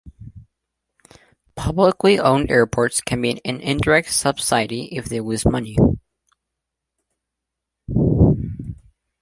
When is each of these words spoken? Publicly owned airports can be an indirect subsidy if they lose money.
Publicly 1.55 2.17
owned 2.17 2.49
airports 2.49 3.01
can 3.01 3.21
be 3.21 3.39
an 3.45 3.59
indirect 3.61 4.11
subsidy 4.11 4.95
if 4.95 5.05
they 5.05 5.19
lose 5.19 5.45
money. 5.45 5.77